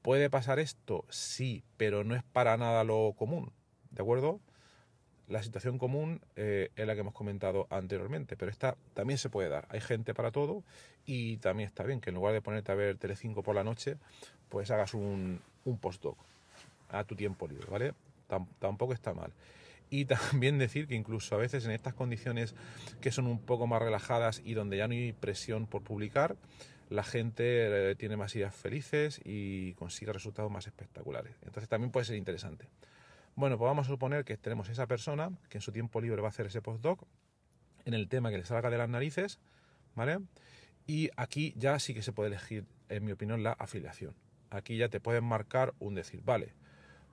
¿Puede 0.02 0.30
pasar 0.30 0.60
esto? 0.60 1.04
Sí, 1.08 1.64
pero 1.76 2.04
no 2.04 2.14
es 2.14 2.22
para 2.22 2.56
nada 2.56 2.84
lo 2.84 3.14
común, 3.16 3.50
¿de 3.90 4.02
acuerdo? 4.02 4.40
La 5.28 5.42
situación 5.42 5.78
común 5.78 6.20
eh, 6.36 6.70
es 6.76 6.86
la 6.86 6.94
que 6.94 7.00
hemos 7.00 7.14
comentado 7.14 7.66
anteriormente, 7.70 8.36
pero 8.36 8.50
esta 8.50 8.76
también 8.94 9.18
se 9.18 9.30
puede 9.30 9.48
dar. 9.48 9.66
Hay 9.70 9.80
gente 9.80 10.14
para 10.14 10.30
todo 10.30 10.62
y 11.06 11.38
también 11.38 11.68
está 11.68 11.84
bien 11.84 12.00
que 12.00 12.10
en 12.10 12.16
lugar 12.16 12.34
de 12.34 12.42
ponerte 12.42 12.72
a 12.72 12.74
ver 12.74 12.98
Telecinco 12.98 13.42
por 13.42 13.54
la 13.54 13.64
noche, 13.64 13.96
pues 14.48 14.70
hagas 14.70 14.94
un, 14.94 15.40
postdoc 15.80 16.18
a 16.90 17.04
tu 17.04 17.16
tiempo 17.16 17.46
libre, 17.48 17.66
¿vale? 17.70 17.94
tampoco 18.58 18.92
está 18.92 19.14
mal. 19.14 19.32
Y 19.90 20.04
también 20.06 20.58
decir 20.58 20.86
que 20.86 20.94
incluso 20.94 21.34
a 21.34 21.38
veces 21.38 21.64
en 21.64 21.70
estas 21.70 21.94
condiciones 21.94 22.54
que 23.00 23.12
son 23.12 23.26
un 23.26 23.38
poco 23.38 23.66
más 23.66 23.80
relajadas 23.80 24.42
y 24.44 24.54
donde 24.54 24.76
ya 24.78 24.88
no 24.88 24.94
hay 24.94 25.12
presión 25.12 25.66
por 25.66 25.82
publicar, 25.82 26.36
la 26.90 27.04
gente 27.04 27.90
eh, 27.90 27.94
tiene 27.94 28.16
más 28.16 28.34
ideas 28.36 28.54
felices 28.54 29.20
y 29.24 29.72
consigue 29.74 30.12
resultados 30.12 30.50
más 30.50 30.66
espectaculares. 30.66 31.34
Entonces 31.42 31.68
también 31.68 31.90
puede 31.90 32.06
ser 32.06 32.16
interesante. 32.16 32.66
Bueno, 33.34 33.56
pues 33.56 33.66
vamos 33.66 33.86
a 33.86 33.90
suponer 33.90 34.24
que 34.24 34.36
tenemos 34.36 34.68
esa 34.68 34.86
persona 34.86 35.30
que 35.48 35.58
en 35.58 35.62
su 35.62 35.72
tiempo 35.72 36.00
libre 36.00 36.20
va 36.20 36.28
a 36.28 36.30
hacer 36.30 36.46
ese 36.46 36.60
postdoc 36.60 37.06
en 37.84 37.94
el 37.94 38.08
tema 38.08 38.30
que 38.30 38.38
le 38.38 38.44
salga 38.44 38.70
de 38.70 38.78
las 38.78 38.88
narices, 38.88 39.40
¿vale? 39.94 40.18
Y 40.86 41.10
aquí 41.16 41.54
ya 41.56 41.78
sí 41.78 41.94
que 41.94 42.02
se 42.02 42.12
puede 42.12 42.28
elegir, 42.28 42.66
en 42.88 43.04
mi 43.04 43.12
opinión, 43.12 43.42
la 43.42 43.52
afiliación. 43.52 44.14
Aquí 44.50 44.76
ya 44.76 44.88
te 44.88 45.00
pueden 45.00 45.24
marcar 45.24 45.72
un 45.78 45.94
decir, 45.94 46.22
vale, 46.22 46.54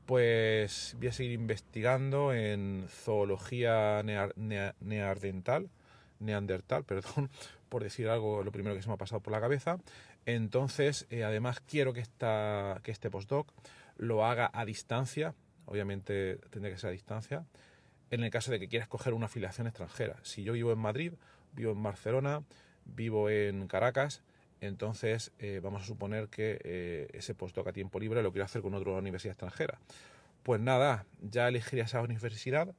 pues 0.06 0.96
voy 0.98 1.08
a 1.08 1.14
seguir 1.14 1.32
investigando 1.34 2.34
en 2.34 2.88
zoología 2.90 4.04
neandertal, 4.04 5.70
neandertal, 6.20 6.84
perdón, 6.86 7.30
por 7.70 7.84
decir 7.84 8.10
algo, 8.10 8.44
lo 8.44 8.52
primero 8.52 8.76
que 8.76 8.82
se 8.82 8.90
me 8.90 8.96
ha 8.96 8.98
pasado 8.98 9.22
por 9.22 9.32
la 9.32 9.40
cabeza. 9.40 9.78
Entonces, 10.26 11.08
eh, 11.12 11.24
además 11.24 11.62
quiero 11.62 11.94
que, 11.94 12.02
esta, 12.02 12.82
que 12.84 12.92
este 12.92 13.10
postdoc 13.10 13.54
lo 13.98 14.26
haga 14.26 14.50
a 14.54 14.66
distancia, 14.66 15.34
obviamente 15.70 16.38
tendría 16.50 16.74
que 16.74 16.80
ser 16.80 16.90
a 16.90 16.94
distancia, 16.94 17.46
en 18.12 18.24
el 18.24 18.32
caso 18.32 18.52
de 18.52 18.60
que 18.60 18.68
quieras 18.68 18.88
coger 18.88 19.14
una 19.14 19.28
afiliación 19.28 19.68
extranjera. 19.68 20.18
Si 20.24 20.44
yo 20.44 20.54
vivo 20.54 20.72
en 20.72 20.80
Madrid, 20.80 21.14
vivo 21.54 21.72
en 21.72 21.84
Barcelona, 21.84 22.44
vivo 22.86 23.30
en 23.30 23.68
Caracas, 23.68 24.24
entonces 24.62 25.32
eh, 25.40 25.62
vamos 25.64 25.84
a 25.84 25.86
suponer 25.86 26.28
que 26.28 26.60
eh, 26.64 27.08
ese 27.14 27.34
postdoc 27.34 27.68
a 27.68 27.74
tiempo 27.74 28.00
libre 28.00 28.22
lo 28.24 28.32
quiero 28.32 28.46
hacer 28.46 28.62
con 28.62 28.74
otra 28.74 28.94
universidad 28.94 29.34
extranjera. 29.34 29.80
Pues 30.44 30.60
nada, 30.60 31.06
ya 31.22 31.48
elegiría 31.48 31.86
esa 31.86 32.02
universidad. 32.02 32.74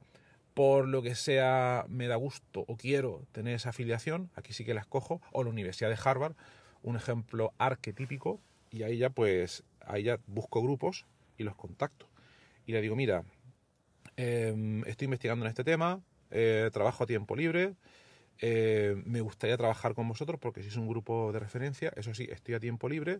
Por 0.53 0.87
lo 0.87 1.01
que 1.01 1.15
sea, 1.15 1.85
me 1.87 2.07
da 2.07 2.17
gusto 2.17 2.65
o 2.67 2.75
quiero 2.75 3.23
tener 3.31 3.55
esa 3.55 3.69
afiliación, 3.69 4.29
aquí 4.35 4.51
sí 4.51 4.65
que 4.65 4.73
la 4.73 4.81
escojo, 4.81 5.21
o 5.31 5.43
la 5.43 5.49
Universidad 5.49 5.89
de 5.89 5.97
Harvard, 6.03 6.35
un 6.83 6.97
ejemplo 6.97 7.53
arquetípico, 7.57 8.41
y 8.69 8.83
ahí 8.83 8.97
ya 8.97 9.09
pues, 9.09 9.63
ahí 9.79 10.03
ya 10.03 10.19
busco 10.27 10.61
grupos 10.61 11.05
y 11.37 11.43
los 11.43 11.55
contacto. 11.55 12.10
Y 12.65 12.73
le 12.73 12.81
digo, 12.81 12.95
mira, 12.95 13.23
em, 14.15 14.83
estoy 14.85 15.05
investigando 15.05 15.45
en 15.45 15.49
este 15.49 15.63
tema, 15.63 16.01
eh, 16.29 16.69
trabajo 16.71 17.03
a 17.03 17.07
tiempo 17.07 17.35
libre, 17.35 17.75
eh, 18.39 18.95
me 19.05 19.21
gustaría 19.21 19.57
trabajar 19.57 19.93
con 19.93 20.07
vosotros 20.07 20.39
porque 20.39 20.63
si 20.63 20.69
es 20.69 20.77
un 20.77 20.87
grupo 20.87 21.31
de 21.31 21.39
referencia, 21.39 21.91
eso 21.95 22.13
sí, 22.13 22.27
estoy 22.31 22.55
a 22.55 22.59
tiempo 22.59 22.89
libre. 22.89 23.19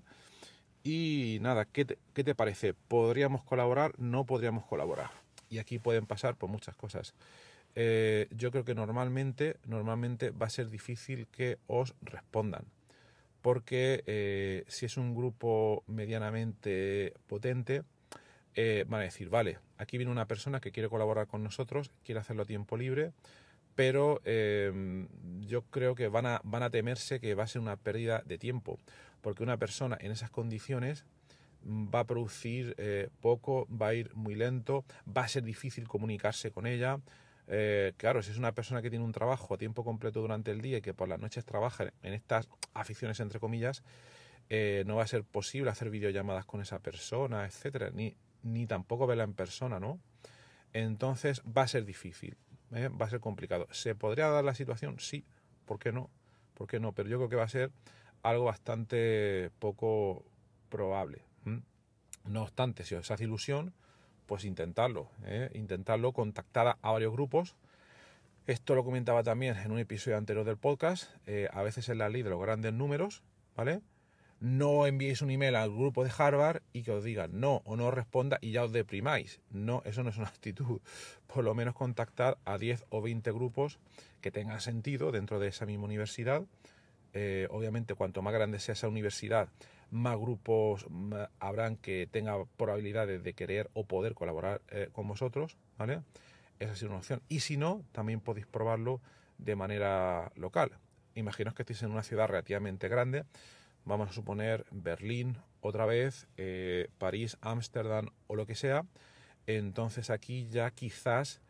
Y 0.83 1.37
nada, 1.41 1.65
¿qué 1.65 1.85
te, 1.85 2.35
parece? 2.35 2.73
¿Podríamos 2.73 3.43
colaborar? 3.43 3.93
No 3.99 4.25
podríamos 4.25 4.65
colaborar. 4.65 5.11
Y 5.49 5.59
aquí 5.59 5.77
pueden 5.77 6.07
pasar 6.07 6.35
por 6.35 6.49
muchas 6.49 6.75
cosas. 6.75 7.13
Eh, 7.75 8.27
yo 8.31 8.51
creo 8.51 8.65
que 8.65 8.73
normalmente, 8.73 9.57
normalmente 9.65 10.31
va 10.31 10.47
a 10.47 10.49
ser 10.49 10.69
difícil 10.69 11.27
que 11.27 11.59
os 11.67 11.93
respondan. 12.01 12.65
Porque 13.43 14.63
si 14.67 14.85
es 14.85 14.97
un 14.97 15.15
grupo 15.15 15.83
medianamente 15.87 17.13
potente, 17.27 17.83
van 18.55 19.01
a 19.01 19.03
decir, 19.03 19.29
vale, 19.29 19.59
aquí 19.77 19.97
viene 19.97 20.11
una 20.11 20.27
persona 20.27 20.59
que 20.59 20.71
quiere 20.71 20.89
colaborar 20.89 21.27
con 21.27 21.43
nosotros, 21.43 21.91
quiere 22.03 22.19
hacerlo 22.19 22.43
a 22.43 22.45
tiempo 22.45 22.77
libre, 22.77 23.13
pero 23.75 24.21
em, 24.25 25.07
yo 25.47 25.63
creo 25.63 25.95
que 25.95 26.07
van 26.07 26.25
a, 26.25 26.41
van 26.43 26.63
a 26.63 26.69
temerse 26.69 27.19
que 27.19 27.35
va 27.35 27.43
a 27.43 27.47
ser 27.47 27.61
una 27.61 27.77
pérdida 27.77 28.21
de 28.25 28.37
tiempo, 28.37 28.79
porque 29.21 29.43
una 29.43 29.57
persona 29.57 29.97
en 30.01 30.11
esas 30.11 30.29
condiciones 30.29 31.05
va 31.63 32.01
a 32.01 32.07
producir 32.07 32.75
eh, 32.77 33.09
poco, 33.21 33.67
va 33.69 33.87
a 33.87 33.93
ir 33.93 34.13
muy 34.15 34.35
lento, 34.35 34.85
va 35.05 35.23
a 35.23 35.27
ser 35.27 35.43
difícil 35.43 35.87
comunicarse 35.87 36.51
con 36.51 36.65
ella. 36.65 36.99
Eh, 37.47 37.93
claro, 37.97 38.21
si 38.21 38.31
es 38.31 38.37
una 38.37 38.53
persona 38.53 38.81
que 38.81 38.89
tiene 38.89 39.05
un 39.05 39.11
trabajo 39.11 39.53
a 39.53 39.57
tiempo 39.57 39.83
completo 39.83 40.21
durante 40.21 40.51
el 40.51 40.61
día 40.61 40.77
y 40.77 40.81
que 40.81 40.93
por 40.93 41.07
las 41.07 41.19
noches 41.19 41.45
trabaja 41.45 41.93
en 42.01 42.13
estas 42.13 42.49
aficiones, 42.73 43.19
entre 43.19 43.39
comillas, 43.39 43.83
eh, 44.49 44.83
no 44.85 44.95
va 44.95 45.03
a 45.03 45.07
ser 45.07 45.23
posible 45.23 45.69
hacer 45.69 45.89
videollamadas 45.89 46.45
con 46.45 46.61
esa 46.61 46.79
persona, 46.79 47.45
etcétera, 47.45 47.91
ni, 47.93 48.15
ni 48.43 48.67
tampoco 48.67 49.07
verla 49.07 49.23
en 49.23 49.33
persona, 49.33 49.79
¿no? 49.79 49.99
Entonces 50.73 51.41
va 51.45 51.63
a 51.63 51.67
ser 51.67 51.85
difícil. 51.85 52.37
¿eh? 52.73 52.89
va 52.89 53.05
a 53.05 53.09
ser 53.09 53.19
complicado. 53.19 53.67
¿Se 53.71 53.95
podría 53.95 54.29
dar 54.29 54.43
la 54.43 54.55
situación? 54.55 54.99
Sí, 54.99 55.25
¿por 55.65 55.79
qué 55.79 55.91
no? 55.91 56.09
¿Por 56.53 56.67
qué 56.67 56.79
no? 56.79 56.93
Pero 56.93 57.09
yo 57.09 57.17
creo 57.17 57.29
que 57.29 57.35
va 57.35 57.43
a 57.43 57.49
ser 57.49 57.71
algo 58.23 58.45
bastante 58.45 59.51
poco 59.59 60.25
probable. 60.69 61.23
No 62.23 62.43
obstante, 62.43 62.83
si 62.83 62.93
os 62.93 63.09
hace 63.09 63.23
ilusión, 63.23 63.73
pues 64.27 64.45
intentarlo, 64.45 65.09
¿eh? 65.23 65.49
intentarlo, 65.55 66.13
contactar 66.13 66.77
a 66.79 66.91
varios 66.91 67.11
grupos. 67.11 67.55
Esto 68.45 68.75
lo 68.75 68.83
comentaba 68.83 69.23
también 69.23 69.57
en 69.57 69.71
un 69.71 69.79
episodio 69.79 70.17
anterior 70.17 70.45
del 70.45 70.57
podcast. 70.57 71.09
Eh, 71.25 71.49
a 71.51 71.63
veces 71.63 71.89
es 71.89 71.97
la 71.97 72.09
ley 72.09 72.21
de 72.21 72.29
los 72.29 72.39
grandes 72.39 72.73
números, 72.73 73.23
¿vale? 73.55 73.81
No 74.41 74.87
enviéis 74.87 75.21
un 75.21 75.29
email 75.29 75.55
al 75.55 75.69
grupo 75.69 76.03
de 76.03 76.11
Harvard 76.17 76.63
y 76.73 76.81
que 76.81 76.91
os 76.91 77.03
digan 77.03 77.39
no 77.39 77.61
o 77.63 77.75
no 77.75 77.91
responda 77.91 78.39
y 78.41 78.51
ya 78.51 78.63
os 78.63 78.71
deprimáis. 78.71 79.39
No, 79.51 79.83
eso 79.85 80.01
no 80.01 80.09
es 80.09 80.17
una 80.17 80.29
actitud. 80.29 80.81
Por 81.27 81.43
lo 81.43 81.53
menos 81.53 81.75
contactar 81.75 82.39
a 82.43 82.57
10 82.57 82.85
o 82.89 83.03
20 83.03 83.31
grupos 83.33 83.77
que 84.19 84.31
tengan 84.31 84.59
sentido 84.59 85.11
dentro 85.11 85.39
de 85.39 85.49
esa 85.49 85.67
misma 85.67 85.85
universidad. 85.85 86.41
Eh, 87.13 87.47
obviamente, 87.51 87.93
cuanto 87.93 88.23
más 88.23 88.33
grande 88.33 88.59
sea 88.59 88.73
esa 88.73 88.87
universidad, 88.87 89.47
más 89.91 90.17
grupos 90.17 90.87
habrán 91.39 91.75
que 91.75 92.07
tengan 92.09 92.45
probabilidades 92.57 93.23
de 93.23 93.33
querer 93.33 93.69
o 93.73 93.85
poder 93.85 94.15
colaborar 94.15 94.61
eh, 94.69 94.89
con 94.91 95.07
vosotros, 95.07 95.55
¿vale? 95.77 96.01
Esa 96.59 96.73
es 96.73 96.81
una 96.81 96.97
opción. 96.97 97.21
Y 97.29 97.41
si 97.41 97.57
no, 97.57 97.83
también 97.91 98.21
podéis 98.21 98.47
probarlo 98.47 99.01
de 99.37 99.55
manera 99.55 100.31
local. 100.35 100.71
Imaginaos 101.13 101.53
que 101.53 101.61
estéis 101.61 101.83
en 101.83 101.91
una 101.91 102.01
ciudad 102.01 102.27
relativamente 102.27 102.87
grande, 102.87 103.25
vamos 103.85 104.09
a 104.09 104.13
suponer 104.13 104.65
Berlín 104.71 105.37
otra 105.61 105.85
vez, 105.85 106.27
eh, 106.37 106.89
París, 106.97 107.37
Ámsterdam 107.41 108.09
o 108.27 108.35
lo 108.35 108.45
que 108.45 108.55
sea. 108.55 108.85
Entonces 109.47 110.09
aquí 110.09 110.47
ya 110.49 110.69
quizás 110.71 111.41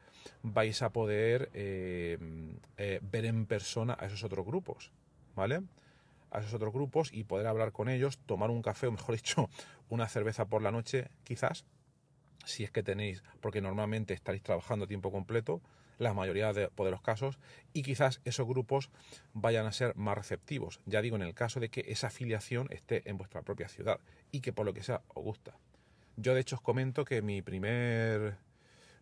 vais 0.43 0.81
a 0.81 0.91
poder 0.91 1.49
eh, 1.53 2.17
ver 3.01 3.25
en 3.25 3.45
persona 3.45 3.97
a 3.99 4.05
esos 4.05 4.23
otros 4.23 4.45
grupos, 4.45 4.91
¿vale? 5.35 5.61
a 6.31 6.39
esos 6.39 6.53
otros 6.53 6.73
grupos 6.73 7.13
y 7.13 7.25
poder 7.25 7.47
hablar 7.47 7.71
con 7.71 7.89
ellos, 7.89 8.17
tomar 8.25 8.49
un 8.49 8.61
café 8.61 8.87
o 8.87 8.91
mejor 8.91 9.15
dicho, 9.15 9.49
una 9.89 10.07
cerveza 10.07 10.45
por 10.45 10.61
la 10.61 10.71
noche, 10.71 11.09
quizás, 11.23 11.65
si 12.45 12.63
es 12.63 12.71
que 12.71 12.81
tenéis, 12.81 13.23
porque 13.41 13.61
normalmente 13.61 14.13
estaréis 14.13 14.41
trabajando 14.41 14.85
a 14.85 14.87
tiempo 14.87 15.11
completo, 15.11 15.61
la 16.01 16.13
mayoría 16.13 16.53
de, 16.53 16.69
los 16.77 17.01
casos, 17.01 17.39
y 17.73 17.83
quizás 17.83 18.21
esos 18.25 18.47
grupos 18.47 18.89
vayan 19.33 19.65
a 19.65 19.71
ser 19.71 19.95
más 19.95 20.17
receptivos. 20.17 20.79
Ya 20.85 21.01
digo, 21.01 21.15
en 21.15 21.21
el 21.21 21.33
caso 21.33 21.59
de 21.59 21.69
que 21.69 21.85
esa 21.87 22.07
afiliación 22.07 22.67
esté 22.71 23.09
en 23.09 23.17
vuestra 23.17 23.41
propia 23.41 23.67
ciudad 23.67 23.99
y 24.31 24.41
que 24.41 24.53
por 24.53 24.65
lo 24.65 24.73
que 24.73 24.83
sea 24.83 25.01
os 25.09 25.23
gusta. 25.23 25.55
Yo 26.17 26.33
de 26.33 26.41
hecho 26.41 26.55
os 26.55 26.61
comento 26.61 27.05
que 27.05 27.21
mi 27.21 27.41
primer, 27.41 28.37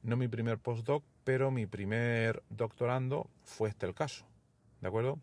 no 0.04 0.18
mi 0.18 0.28
primer 0.28 0.58
postdoc, 0.58 1.04
pero 1.24 1.52
mi 1.52 1.66
primer 1.66 2.44
doctorando 2.50 3.30
fue 3.44 3.70
este 3.70 3.86
el 3.86 3.94
caso. 3.94 4.26
¿De 4.82 4.88
acuerdo? 4.88 5.20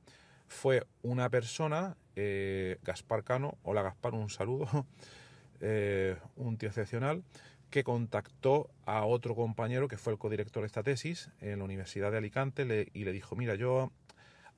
fue 0.48 0.86
una 1.02 1.28
persona, 1.30 1.96
eh, 2.14 2.78
Gaspar 2.82 3.24
Cano, 3.24 3.58
hola 3.62 3.82
Gaspar, 3.82 4.14
un 4.14 4.30
saludo, 4.30 4.68
eh, 5.60 6.16
un 6.36 6.56
tío 6.56 6.68
excepcional, 6.68 7.22
que 7.70 7.84
contactó 7.84 8.70
a 8.84 9.04
otro 9.04 9.34
compañero 9.34 9.88
que 9.88 9.98
fue 9.98 10.12
el 10.12 10.18
codirector 10.18 10.62
de 10.62 10.66
esta 10.66 10.82
tesis 10.82 11.30
en 11.40 11.58
la 11.58 11.64
Universidad 11.64 12.10
de 12.12 12.18
Alicante 12.18 12.90
y 12.92 13.04
le 13.04 13.12
dijo, 13.12 13.36
mira, 13.36 13.54
yo 13.54 13.92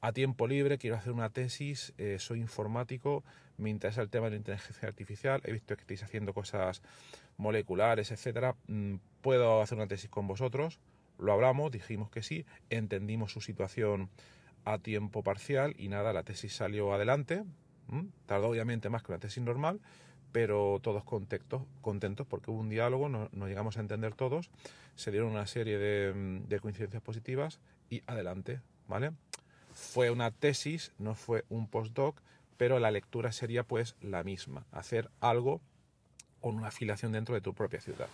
a 0.01 0.13
tiempo 0.13 0.47
libre 0.47 0.79
quiero 0.79 0.97
hacer 0.97 1.13
una 1.13 1.31
tesis, 1.31 1.93
eh, 1.99 2.19
soy 2.19 2.41
informático, 2.41 3.25
me 3.57 3.71
interesa 3.71 4.03
el 4.03 4.11
tema 4.11 4.27
de 4.27 4.33
la 4.33 4.37
inteligencia 4.37 4.89
artificial, 4.89 5.41
he 5.45 5.53
visto 5.53 5.75
que 5.77 5.83
estáis 5.83 6.03
haciendo 6.03 6.33
cosas 6.33 6.83
moleculares, 7.37 8.13
etcétera, 8.13 8.55
mm, 8.69 8.97
puedo 9.21 9.61
hacer 9.61 9.77
una 9.77 9.89
tesis 9.89 10.11
con 10.11 10.29
vosotros, 10.29 10.79
lo 11.19 11.33
hablamos, 11.33 11.73
dijimos 11.73 12.11
que 12.11 12.23
sí, 12.23 12.47
entendimos 12.71 13.33
su 13.33 13.41
situación 13.41 14.09
a 14.65 14.79
tiempo 14.79 15.23
parcial 15.23 15.75
y 15.79 15.89
nada, 15.89 16.13
la 16.13 16.23
tesis 16.23 16.55
salió 16.55 16.93
adelante. 16.93 17.45
Tardó 18.27 18.49
obviamente 18.49 18.91
más 18.91 19.03
que 19.03 19.13
una 19.13 19.19
tesis 19.19 19.43
normal, 19.43 19.81
pero 20.33 20.79
todos 20.83 21.05
contentos, 21.05 21.63
contentos 21.81 22.27
porque 22.27 22.51
hubo 22.51 22.61
un 22.61 22.69
diálogo, 22.69 23.09
nos, 23.09 23.31
llegamos 23.33 23.77
a 23.77 23.81
entender 23.81 24.15
todos, 24.15 24.51
se 24.95 25.11
dieron 25.11 25.31
una 25.31 25.47
serie 25.47 25.79
de, 25.79 26.43
de, 26.47 26.61
coincidencias 26.61 27.03
positivas 27.03 27.61
y 27.91 28.03
adelante, 28.07 28.61
¿vale? 28.89 29.13
Fue 29.73 30.11
una 30.11 30.31
tesis, 30.31 30.93
no 30.99 31.15
fue 31.15 31.45
un 31.49 31.69
postdoc, 31.69 32.21
pero 32.57 32.79
la 32.79 32.91
lectura 32.91 33.33
sería 33.33 33.63
pues 33.63 33.97
la 34.01 34.25
misma, 34.25 34.67
hacer 34.73 35.11
algo 35.21 35.61
con 36.41 36.57
una 36.57 36.69
afiliación 36.69 37.13
dentro 37.13 37.35
de 37.35 37.41
tu 37.41 37.55
propia 37.55 37.81
ciudad. 37.81 38.09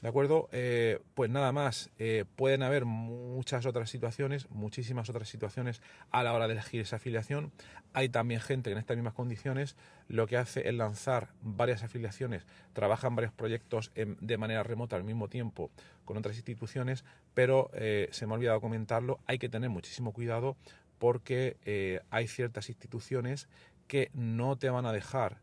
¿De 0.00 0.08
acuerdo? 0.08 0.48
Eh, 0.52 1.00
pues 1.14 1.28
nada 1.28 1.50
más, 1.50 1.90
eh, 1.98 2.24
pueden 2.36 2.62
haber 2.62 2.84
muchas 2.84 3.66
otras 3.66 3.90
situaciones, 3.90 4.48
muchísimas 4.48 5.10
otras 5.10 5.28
situaciones 5.28 5.82
a 6.12 6.22
la 6.22 6.32
hora 6.34 6.46
de 6.46 6.52
elegir 6.52 6.80
esa 6.80 6.96
afiliación. 6.96 7.50
Hay 7.94 8.08
también 8.08 8.40
gente 8.40 8.70
que 8.70 8.74
en 8.74 8.78
estas 8.78 8.96
mismas 8.96 9.14
condiciones 9.14 9.76
lo 10.06 10.28
que 10.28 10.36
hace 10.36 10.68
es 10.68 10.74
lanzar 10.74 11.30
varias 11.42 11.82
afiliaciones, 11.82 12.46
trabajan 12.74 13.16
varios 13.16 13.32
proyectos 13.32 13.90
de 13.94 14.38
manera 14.38 14.62
remota 14.62 14.94
al 14.94 15.02
mismo 15.02 15.28
tiempo 15.28 15.72
con 16.04 16.16
otras 16.16 16.36
instituciones, 16.36 17.04
pero 17.34 17.68
eh, 17.72 18.08
se 18.12 18.26
me 18.26 18.34
ha 18.34 18.36
olvidado 18.36 18.60
comentarlo, 18.60 19.18
hay 19.26 19.38
que 19.38 19.48
tener 19.48 19.68
muchísimo 19.68 20.12
cuidado 20.12 20.56
porque 20.98 22.02
hay 22.10 22.26
ciertas 22.26 22.68
instituciones 22.68 23.48
que 23.86 24.10
no 24.12 24.56
te 24.56 24.68
van 24.68 24.84
a 24.84 24.92
dejar 24.92 25.40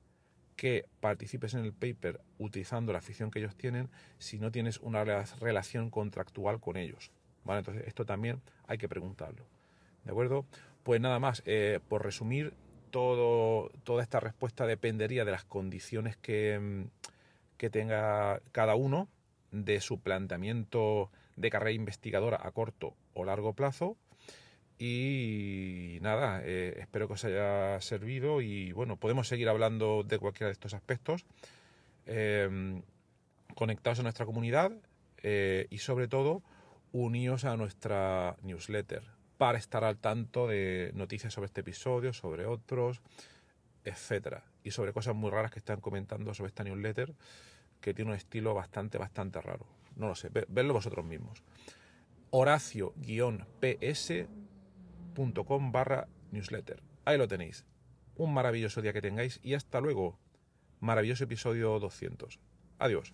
que 0.56 0.86
participes 1.00 1.54
en 1.54 1.66
el 1.66 1.74
paper 1.74 2.22
utilizando 2.40 2.94
la 2.94 3.00
afición 3.00 3.32
que 3.32 3.40
ellos 3.40 3.56
tienen 3.56 3.90
si 4.18 4.40
no 4.40 4.52
tienes 4.52 4.80
una 4.80 5.04
relación 5.04 5.90
contractual 5.90 6.60
con 6.60 6.78
ellos. 6.78 7.12
¿vale? 7.44 7.60
Entonces, 7.60 7.84
esto 7.88 8.06
también 8.06 8.42
hay 8.68 8.78
que 8.78 8.88
preguntarlo. 8.90 9.46
¿De 10.04 10.12
acuerdo? 10.12 10.46
Pues 10.84 11.02
nada 11.02 11.20
más, 11.20 11.44
eh, 11.46 11.80
por 11.88 12.04
resumir, 12.04 12.54
todo, 12.92 13.72
toda 13.84 14.04
esta 14.04 14.20
respuesta 14.20 14.66
dependería 14.66 15.26
de 15.26 15.32
las 15.32 15.44
condiciones 15.44 16.16
que, 16.16 16.58
mm, 16.60 16.84
que 17.58 17.70
tenga 17.70 18.40
cada 18.52 18.76
uno, 18.76 19.10
de 19.64 19.80
su 19.80 20.00
planteamiento 20.00 21.10
de 21.36 21.50
carrera 21.50 21.72
investigadora 21.72 22.40
a 22.42 22.52
corto 22.52 22.94
o 23.14 23.24
largo 23.24 23.54
plazo 23.54 23.98
y 24.78 26.00
nada, 26.02 26.42
eh, 26.44 26.78
espero 26.80 27.08
que 27.08 27.14
os 27.14 27.26
haya 27.26 27.80
servido 27.82 28.42
y 28.42 28.72
bueno, 28.74 28.98
podemos 28.98 29.28
seguir 29.28 29.50
hablando 29.50 30.04
de 30.04 30.20
cualquiera 30.20 30.48
de 30.48 30.54
estos 30.54 30.74
aspectos. 30.74 31.26
Eh, 32.06 32.82
conectados 33.56 34.00
a 34.00 34.04
nuestra 34.04 34.26
comunidad 34.26 34.72
eh, 35.24 35.66
y 35.70 35.80
sobre 35.80 36.08
todo 36.08 36.44
uníos 36.92 37.46
a 37.46 37.58
nuestra 37.58 38.38
newsletter 38.44 39.04
para 39.38 39.58
estar 39.58 39.84
al 39.84 39.98
tanto 39.98 40.48
de 40.48 40.92
noticias 40.94 41.34
sobre 41.34 41.48
este 41.48 41.62
episodio, 41.62 42.14
sobre 42.14 42.46
otros, 42.46 43.02
etcétera, 43.84 44.44
y 44.64 44.72
sobre 44.72 44.94
cosas 44.94 45.16
muy 45.16 45.32
raras 45.32 45.52
que 45.52 45.60
están 45.60 45.82
comentando 45.82 46.34
sobre 46.34 46.50
esta 46.50 46.64
newsletter 46.64 47.14
que 47.82 47.94
tiene 47.94 48.12
un 48.12 48.18
estilo 48.18 48.54
bastante, 48.54 48.98
bastante 48.98 49.42
raro. 49.42 49.66
No 49.96 50.08
lo 50.08 50.16
sé, 50.16 50.30
vedlo 50.30 50.74
vosotros 50.74 51.06
mismos. 51.06 51.44
Horacio-PS 52.32 54.12
com 55.16 55.72
barra 55.72 56.08
newsletter. 56.32 56.84
Ahí 57.06 57.18
lo 57.18 57.28
tenéis. 57.28 57.66
Un 58.16 58.34
maravilloso 58.34 58.82
día 58.82 58.94
que 58.94 59.02
tengáis 59.02 59.40
y 59.44 59.54
hasta 59.54 59.82
luego. 59.82 60.20
Maravilloso 60.80 61.24
episodio 61.24 61.80
200. 61.80 62.40
Adiós. 62.78 63.14